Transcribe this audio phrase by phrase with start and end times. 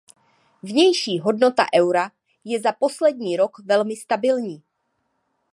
[0.63, 2.11] Vnější hodnota eura
[2.43, 4.63] je za poslední rok velmi stabilní.